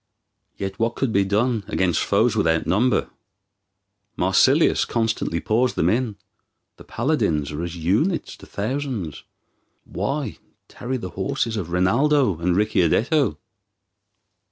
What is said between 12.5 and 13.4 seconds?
Ricciardetto?